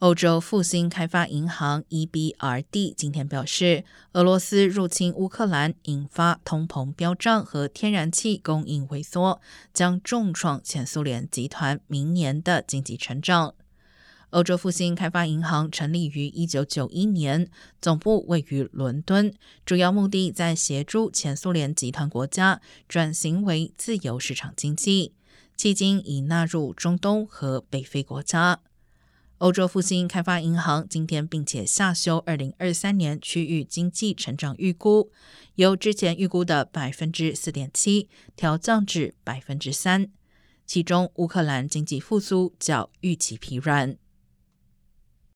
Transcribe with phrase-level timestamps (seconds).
[0.00, 9.40] 欧洲复兴开发银行 （EBRD） 今天表示，俄罗斯入侵乌克兰引发通膨飙涨和天然气供应萎缩，
[9.72, 13.54] 将重创前苏联集团明年的经济成长。
[14.30, 17.48] 欧洲复兴开发银行成立于一九九一年，
[17.80, 19.32] 总部位于伦敦，
[19.64, 25.14] 主要目的在协助前苏联集团国家转型为自由市场经济，
[25.56, 28.60] 迄今已纳入中东和北非国家。
[29.38, 35.10] 欧洲复兴开发银行今天并且下修二零二三年区域经济成长预估，
[35.56, 40.08] 由之前预估的百分之四点七调降至百分之三。
[40.64, 43.98] 其中，乌克兰经济复苏较预期疲软。